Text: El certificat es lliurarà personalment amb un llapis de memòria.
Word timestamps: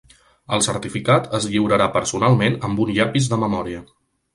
El 0.55 0.63
certificat 0.67 1.29
es 1.41 1.47
lliurarà 1.57 1.91
personalment 2.01 2.59
amb 2.71 2.87
un 2.87 2.95
llapis 3.01 3.33
de 3.35 3.45
memòria. 3.49 3.89